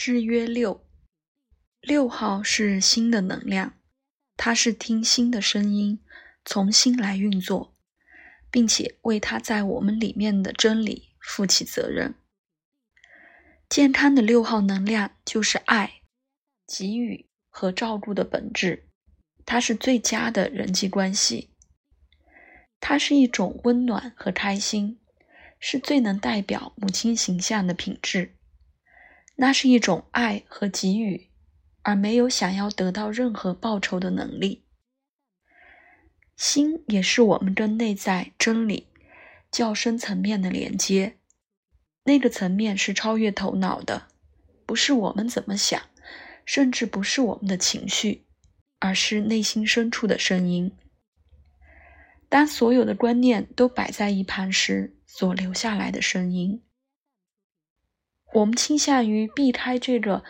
[0.00, 0.82] 制约六，
[1.82, 3.74] 六号是心的能量，
[4.34, 6.02] 它是听心的声音，
[6.42, 7.74] 从心来运作，
[8.50, 12.14] 并且为它在我们里面的真理负起责任。
[13.68, 16.00] 健康的六号能量就是爱、
[16.66, 18.88] 给予和照顾的本质，
[19.44, 21.50] 它是最佳的人际关系，
[22.80, 24.98] 它是一种温暖和开心。
[25.62, 28.34] 是最能代表母亲形象的品质，
[29.42, 31.30] 那是一种爱和给予，
[31.80, 34.66] 而没有想要得到任何报酬的能力。
[36.36, 38.88] 心也是我们跟内在真理
[39.50, 41.16] 较深层面的连接，
[42.04, 44.08] 那个层面是超越头脑的，
[44.66, 45.80] 不是我们怎么想，
[46.44, 48.26] 甚至不是我们的情绪，
[48.78, 50.76] 而是内心深处的声音。
[52.28, 56.62] 当所有的观念都摆在一旁时，所留下来的声音，
[58.34, 60.22] 我们倾向于避开这个，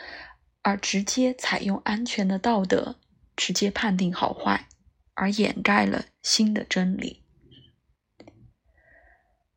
[0.62, 2.96] 而直接采用安全的道德，
[3.36, 4.68] 直接判定好坏，
[5.14, 7.22] 而掩盖了新的真理。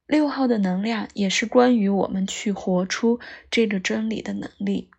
[0.06, 4.92] 六号的能量也是关于我们去活出这个真理的能力，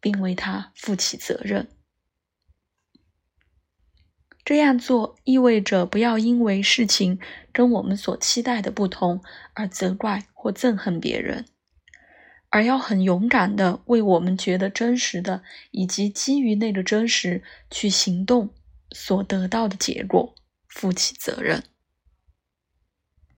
[0.00, 1.68] 并为它负起责任。
[4.44, 7.20] 这样做意味着不要因为事情
[7.52, 9.22] 跟我们所期待的不同
[9.52, 11.44] 而责怪或憎恨别人，
[12.50, 18.50] 而要很勇敢的为我们觉得真实的以及基于那个真实去行动
[18.92, 20.34] 所得到的结果
[20.66, 21.62] 负起责任。